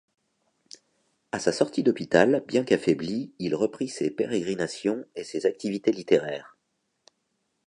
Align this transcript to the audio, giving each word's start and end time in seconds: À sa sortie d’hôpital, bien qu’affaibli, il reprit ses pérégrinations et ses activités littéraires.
À 1.31 1.37
sa 1.37 1.51
sortie 1.53 1.83
d’hôpital, 1.83 2.43
bien 2.47 2.63
qu’affaibli, 2.63 3.35
il 3.37 3.53
reprit 3.53 3.87
ses 3.87 4.09
pérégrinations 4.09 5.05
et 5.13 5.23
ses 5.23 5.45
activités 5.45 5.91
littéraires. 5.91 6.57